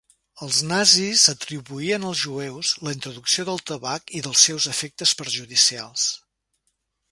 Els 0.45 0.59
nazis 0.69 1.25
atribuïen 1.33 2.07
als 2.11 2.21
jueus 2.21 2.71
la 2.87 2.95
introducció 2.97 3.47
del 3.51 3.63
tabac 3.73 4.15
i 4.21 4.25
dels 4.29 4.47
seus 4.49 4.69
efectes 4.75 5.17
perjudicials. 5.23 6.11